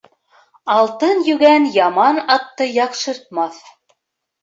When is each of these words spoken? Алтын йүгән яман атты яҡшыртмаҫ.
Алтын 0.75 1.21
йүгән 1.33 1.69
яман 1.77 2.25
атты 2.39 2.71
яҡшыртмаҫ. 2.81 3.65